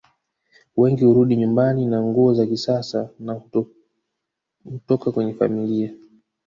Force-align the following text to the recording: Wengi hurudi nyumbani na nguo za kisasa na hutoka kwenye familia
Wengi 0.77 1.05
hurudi 1.05 1.35
nyumbani 1.35 1.85
na 1.85 2.03
nguo 2.03 2.33
za 2.33 2.45
kisasa 2.45 3.09
na 3.19 3.41
hutoka 4.65 5.11
kwenye 5.11 5.33
familia 5.33 5.93